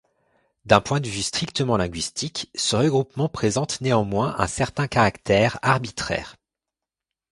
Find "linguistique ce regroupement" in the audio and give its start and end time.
1.77-3.29